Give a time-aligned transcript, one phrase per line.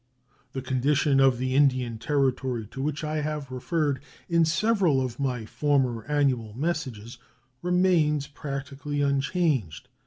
[0.53, 5.45] The condition of the Indian Territory, to which I have referred in several of my
[5.45, 7.19] former annual messages,
[7.61, 9.89] remains practically unchanged.